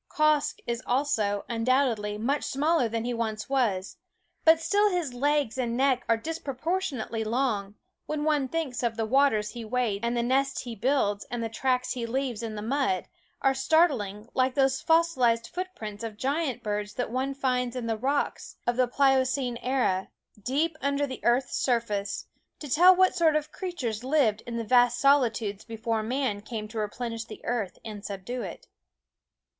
[0.09, 3.97] Quoskh is also, undoubtedly, much smaller than he once THE WOODS was;
[4.43, 7.75] but still his legs and neck are dispro portionately long,
[8.07, 11.27] when one thinks of the ^,, waters he wades and the nest he builds ^^/Ceen
[11.29, 13.09] Eyed and the tracks he leaves in the mud
[13.43, 18.55] are startlingly like those fossilized footprints of giant birds that one finds in the rocks
[18.65, 20.09] of the Pliocene era,
[20.43, 22.25] deep under the earth's surface,
[22.57, 26.79] to tell what sort of creatures lived in the vast solitudes before man came to
[26.79, 28.65] replenish the earth and subdue it.